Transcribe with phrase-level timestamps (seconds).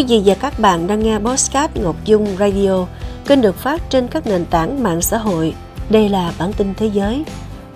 [0.00, 2.86] Quý vị và các bạn đang nghe Postcard Ngọc Dung Radio,
[3.26, 5.54] kênh được phát trên các nền tảng mạng xã hội.
[5.90, 7.24] Đây là bản tin thế giới,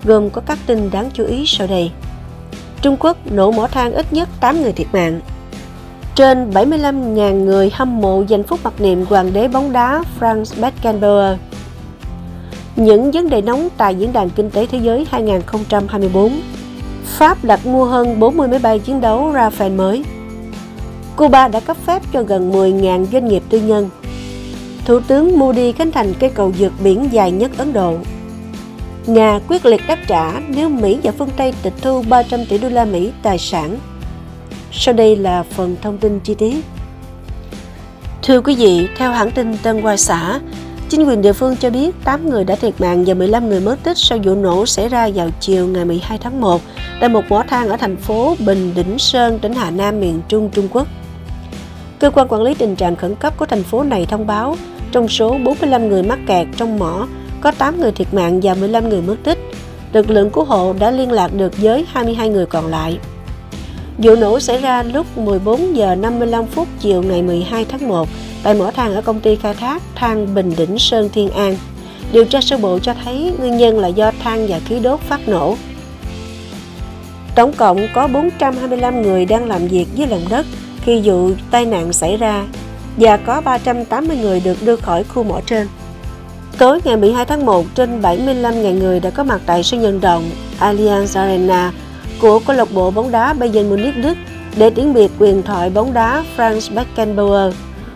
[0.03, 1.91] gồm có các tin đáng chú ý sau đây.
[2.81, 5.21] Trung Quốc nổ mỏ than ít nhất 8 người thiệt mạng.
[6.15, 11.37] Trên 75.000 người hâm mộ giành phúc mặc niệm hoàng đế bóng đá Franz Beckenbauer.
[12.75, 16.41] Những vấn đề nóng tại Diễn đàn Kinh tế Thế giới 2024
[17.05, 20.03] Pháp đặt mua hơn 40 máy bay chiến đấu Rafale mới.
[21.17, 23.89] Cuba đã cấp phép cho gần 10.000 doanh nghiệp tư nhân.
[24.85, 27.97] Thủ tướng Modi khánh thành cây cầu vượt biển dài nhất Ấn Độ.
[29.05, 32.69] Nga quyết liệt đáp trả nếu Mỹ và phương Tây tịch thu 300 tỷ đô
[32.69, 33.77] la Mỹ tài sản.
[34.71, 36.65] Sau đây là phần thông tin chi tiết.
[38.23, 40.39] Thưa quý vị, theo hãng tin Tân Hoa Xã,
[40.89, 43.83] Chính quyền địa phương cho biết 8 người đã thiệt mạng và 15 người mất
[43.83, 46.61] tích sau vụ nổ xảy ra vào chiều ngày 12 tháng 1
[46.99, 50.49] tại một mỏ than ở thành phố Bình Đỉnh Sơn, tỉnh Hà Nam, miền Trung
[50.53, 50.87] Trung Quốc.
[51.99, 54.55] Cơ quan quản lý tình trạng khẩn cấp của thành phố này thông báo,
[54.91, 57.07] trong số 45 người mắc kẹt trong mỏ,
[57.41, 59.37] có 8 người thiệt mạng và 15 người mất tích.
[59.93, 62.99] Lực lượng cứu hộ đã liên lạc được với 22 người còn lại.
[63.97, 68.07] Vụ nổ xảy ra lúc 14 giờ 55 phút chiều ngày 12 tháng 1
[68.43, 71.57] tại mỏ than ở công ty khai thác than Bình Đỉnh Sơn Thiên An.
[72.11, 75.27] Điều tra sơ bộ cho thấy nguyên nhân là do than và khí đốt phát
[75.27, 75.55] nổ.
[77.35, 80.45] Tổng cộng có 425 người đang làm việc dưới lòng đất
[80.85, 82.43] khi vụ tai nạn xảy ra
[82.97, 85.67] và có 380 người được đưa khỏi khu mỏ trên.
[86.57, 90.23] Tối ngày 12 tháng 1, trên 75.000 người đã có mặt tại sân vận động
[90.59, 91.71] Allianz Arena
[92.21, 94.17] của câu lạc bộ bóng đá Bayern Munich Đức
[94.57, 97.53] để tiễn biệt quyền thoại bóng đá Franz Beckenbauer.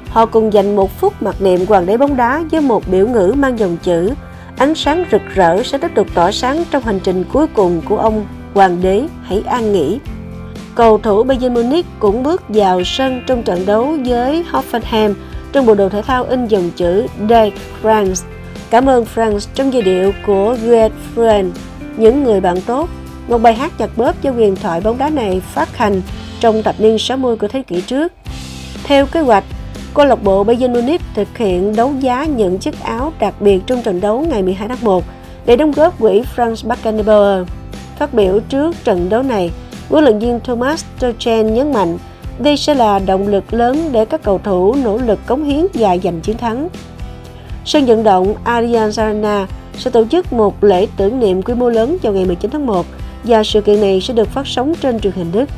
[0.09, 3.33] Họ cùng dành một phút mặc niệm hoàng đế bóng đá với một biểu ngữ
[3.37, 4.13] mang dòng chữ
[4.59, 7.97] Ánh sáng rực rỡ sẽ tiếp tục tỏa sáng trong hành trình cuối cùng của
[7.97, 9.99] ông Hoàng đế hãy an nghỉ.
[10.79, 15.13] Cầu thủ Bayern Munich cũng bước vào sân trong trận đấu với Hoffenheim
[15.51, 17.51] trong bộ đồ thể thao in dòng chữ Day
[17.83, 18.25] France.
[18.69, 21.49] Cảm ơn France trong giai điệu của Great Friend,
[21.97, 22.89] những người bạn tốt.
[23.27, 26.01] Một bài hát chặt bóp cho huyền thoại bóng đá này phát hành
[26.39, 28.13] trong thập niên 60 của thế kỷ trước.
[28.83, 29.43] Theo kế hoạch,
[29.93, 33.81] câu lạc bộ Bayern Munich thực hiện đấu giá những chiếc áo đặc biệt trong
[33.81, 35.03] trận đấu ngày 12 tháng 1
[35.45, 37.47] để đóng góp quỹ Franz Beckenbauer.
[37.97, 39.51] Phát biểu trước trận đấu này,
[39.89, 41.97] huấn luyện viên Thomas Tuchel nhấn mạnh,
[42.39, 45.97] đây sẽ là động lực lớn để các cầu thủ nỗ lực cống hiến và
[46.03, 46.69] giành chiến thắng.
[47.65, 51.97] Sân vận động Allianz Arena sẽ tổ chức một lễ tưởng niệm quy mô lớn
[52.01, 52.85] vào ngày 19 tháng 1
[53.23, 55.49] và sự kiện này sẽ được phát sóng trên truyền hình Đức.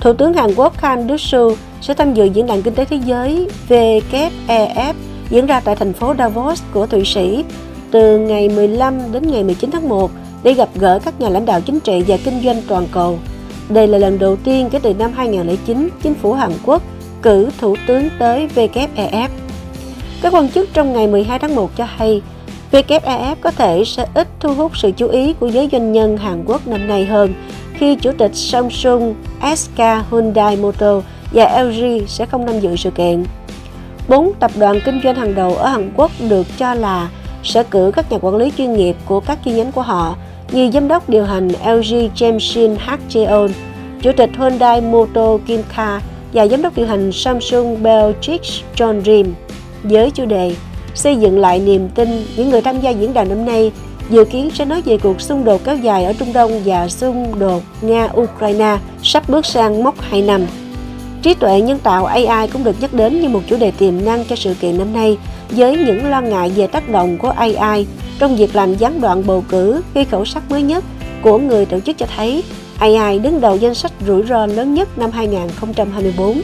[0.00, 3.48] Thủ tướng Hàn Quốc Han Duck-soo sẽ tham dự diễn đàn kinh tế thế giới
[3.68, 4.94] WEF
[5.30, 7.44] diễn ra tại thành phố Davos của Thụy Sĩ
[7.90, 10.10] từ ngày 15 đến ngày 19 tháng 1
[10.42, 13.18] để gặp gỡ các nhà lãnh đạo chính trị và kinh doanh toàn cầu.
[13.68, 16.82] Đây là lần đầu tiên kể từ năm 2009, chính phủ Hàn Quốc
[17.22, 19.28] cử thủ tướng tới WEF.
[20.22, 22.22] Các quan chức trong ngày 12 tháng 1 cho hay
[22.72, 26.44] WEF có thể sẽ ít thu hút sự chú ý của giới doanh nhân Hàn
[26.46, 27.34] Quốc năm nay hơn
[27.74, 29.14] khi chủ tịch Samsung,
[29.56, 29.78] SK
[30.10, 33.24] Hyundai Motor và LG sẽ không tham dự sự kiện.
[34.08, 37.08] Bốn tập đoàn kinh doanh hàng đầu ở Hàn Quốc được cho là
[37.42, 40.16] sẽ cử các nhà quản lý chuyên nghiệp của các chi nhánh của họ
[40.54, 43.48] như giám đốc điều hành LG James Shin Hak Jeon,
[44.02, 46.00] chủ tịch Hyundai Motor Kim Kha
[46.32, 48.40] và giám đốc điều hành Samsung Beatrix
[48.76, 49.34] John Rim.
[49.82, 50.54] Với chủ đề
[50.94, 53.72] xây dựng lại niềm tin, những người tham gia diễn đàn năm nay
[54.10, 57.38] dự kiến sẽ nói về cuộc xung đột kéo dài ở Trung Đông và xung
[57.38, 60.46] đột Nga-Ukraine sắp bước sang mốc 2 năm.
[61.22, 64.24] Trí tuệ nhân tạo AI cũng được nhắc đến như một chủ đề tiềm năng
[64.24, 65.16] cho sự kiện năm nay,
[65.50, 67.86] với những lo ngại về tác động của AI
[68.18, 70.84] trong việc làm gián đoạn bầu cử khi khẩu sắc mới nhất
[71.22, 72.44] của người tổ chức cho thấy
[72.78, 76.40] AI đứng đầu danh sách rủi ro lớn nhất năm 2024.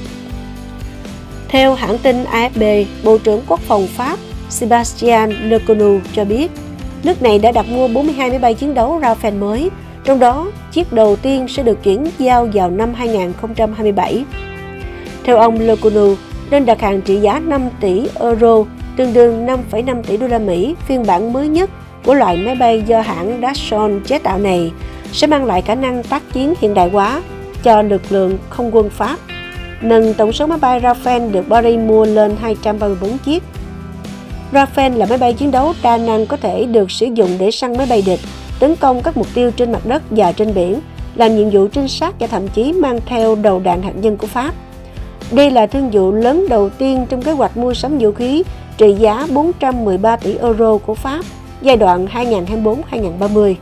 [1.48, 6.50] Theo hãng tin AFP, Bộ trưởng Quốc phòng Pháp Sebastian Lecornu cho biết,
[7.04, 9.70] nước này đã đặt mua 42 máy bay chiến đấu Rafale mới,
[10.04, 14.24] trong đó chiếc đầu tiên sẽ được chuyển giao vào năm 2027.
[15.24, 16.14] Theo ông Lecornu,
[16.50, 18.64] đơn đặt hàng trị giá 5 tỷ euro,
[18.96, 21.70] tương đương 5,5 tỷ đô la Mỹ, phiên bản mới nhất
[22.04, 24.72] của loại máy bay do hãng Dassault chế tạo này
[25.12, 27.22] sẽ mang lại khả năng tác chiến hiện đại hóa
[27.62, 29.16] cho lực lượng không quân Pháp,
[29.80, 33.42] nâng tổng số máy bay Rafale được Paris mua lên 234 chiếc.
[34.52, 37.76] Rafale là máy bay chiến đấu đa năng có thể được sử dụng để săn
[37.76, 38.20] máy bay địch,
[38.58, 40.80] tấn công các mục tiêu trên mặt đất và trên biển,
[41.14, 44.26] làm nhiệm vụ trinh sát và thậm chí mang theo đầu đạn hạt nhân của
[44.26, 44.54] Pháp.
[45.32, 48.42] Đây là thương vụ lớn đầu tiên trong kế hoạch mua sắm vũ khí
[48.80, 51.24] trị giá 413 tỷ euro của Pháp
[51.62, 53.54] giai đoạn 2024-2030.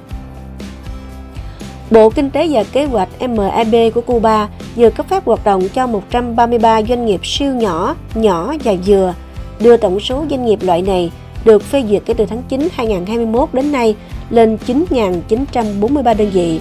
[1.91, 5.87] Bộ Kinh tế và Kế hoạch MAB của Cuba vừa cấp phép hoạt động cho
[5.87, 9.15] 133 doanh nghiệp siêu nhỏ, nhỏ và vừa,
[9.61, 11.13] đưa tổng số doanh nghiệp loại này
[11.45, 13.95] được phê duyệt kể từ tháng 9 2021 đến nay
[14.31, 16.61] lên 9.943 đơn vị.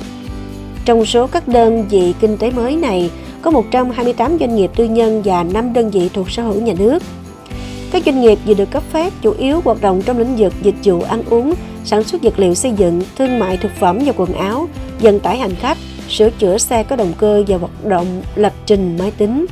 [0.85, 3.11] Trong số các đơn vị kinh tế mới này,
[3.41, 7.03] có 128 doanh nghiệp tư nhân và 5 đơn vị thuộc sở hữu nhà nước.
[7.91, 10.75] Các doanh nghiệp vừa được cấp phép chủ yếu hoạt động trong lĩnh vực dịch
[10.83, 11.53] vụ ăn uống,
[11.85, 14.67] sản xuất vật liệu xây dựng, thương mại thực phẩm và quần áo,
[14.99, 15.77] vận tải hành khách,
[16.09, 19.45] sửa chữa xe có động cơ và hoạt động lập trình máy tính.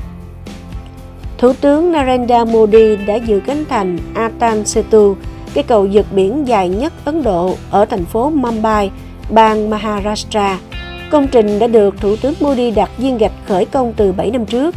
[1.37, 5.15] Thủ tướng Narendra Modi đã dự khánh thành Atan Setu,
[5.53, 8.91] cây cầu vượt biển dài nhất Ấn Độ ở thành phố Mumbai,
[9.29, 10.59] bang Maharashtra.
[11.11, 14.45] Công trình đã được Thủ tướng Modi đặt viên gạch khởi công từ 7 năm
[14.45, 14.75] trước.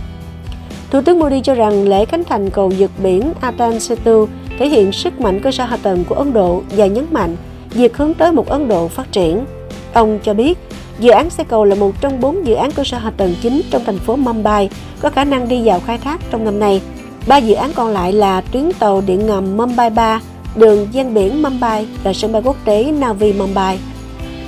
[0.91, 4.93] Thủ tướng Modi cho rằng lễ khánh thành cầu vượt biển Atan Setu thể hiện
[4.93, 7.37] sức mạnh cơ sở hạ tầng của Ấn Độ và nhấn mạnh
[7.71, 9.45] việc hướng tới một Ấn Độ phát triển.
[9.93, 10.59] Ông cho biết,
[10.99, 13.61] dự án xe cầu là một trong bốn dự án cơ sở hạ tầng chính
[13.71, 14.71] trong thành phố Mumbai
[15.01, 16.81] có khả năng đi vào khai thác trong năm nay.
[17.27, 20.21] Ba dự án còn lại là tuyến tàu điện ngầm Mumbai 3,
[20.57, 23.79] đường gian biển Mumbai và sân bay quốc tế Navi Mumbai.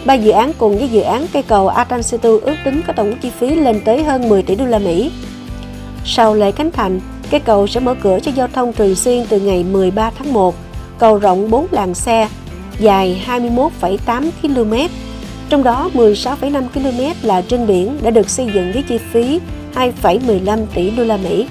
[0.05, 3.15] Ba dự án cùng với dự án cây cầu Atan Setu ước tính có tổng
[3.23, 5.11] chi phí lên tới hơn 10 tỷ đô la Mỹ.
[6.05, 7.01] Sau lễ khánh thành,
[7.31, 10.55] cây cầu sẽ mở cửa cho giao thông thường xuyên từ ngày 13 tháng 1.
[10.99, 12.29] Cầu rộng 4 làn xe,
[12.79, 14.75] dài 21,8 km,
[15.49, 19.41] trong đó 16,5 km là trên biển đã được xây dựng với chi phí
[19.75, 21.47] 2,15 tỷ đô la Mỹ.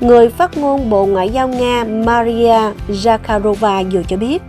[0.00, 4.42] Người phát ngôn Bộ Ngoại giao Nga Maria Zakharova vừa cho biết,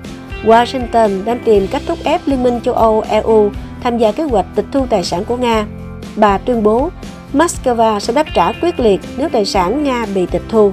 [0.46, 3.52] Washington đang tìm cách thúc ép Liên minh châu Âu EU
[3.84, 5.66] tham gia kế hoạch tịch thu tài sản của Nga.
[6.16, 6.90] Bà tuyên bố
[7.34, 10.72] Moscow sẽ đáp trả quyết liệt nếu tài sản Nga bị tịch thu.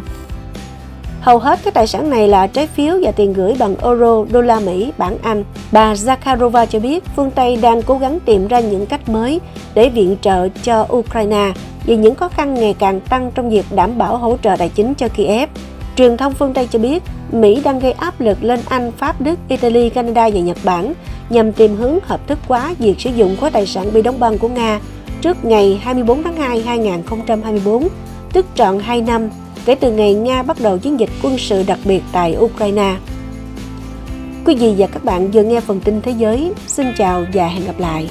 [1.20, 4.40] Hầu hết các tài sản này là trái phiếu và tiền gửi bằng euro, đô
[4.40, 5.44] la Mỹ, bảng Anh.
[5.72, 9.40] Bà Zakharova cho biết phương Tây đang cố gắng tìm ra những cách mới
[9.74, 11.52] để viện trợ cho Ukraine
[11.86, 14.94] vì những khó khăn ngày càng tăng trong việc đảm bảo hỗ trợ tài chính
[14.94, 15.48] cho Kiev.
[15.96, 17.02] Truyền thông phương Tây cho biết
[17.32, 20.94] Mỹ đang gây áp lực lên Anh, Pháp, Đức, Italy, Canada và Nhật Bản
[21.30, 24.38] nhằm tìm hướng hợp thức hóa việc sử dụng khối tài sản bị đóng băng
[24.38, 24.80] của Nga
[25.20, 27.88] trước ngày 24 tháng 2 2024,
[28.32, 29.28] tức trọn 2 năm
[29.64, 32.96] kể từ ngày Nga bắt đầu chiến dịch quân sự đặc biệt tại Ukraine.
[34.44, 36.52] Quý vị và các bạn vừa nghe phần tin thế giới.
[36.66, 38.08] Xin chào và hẹn gặp lại.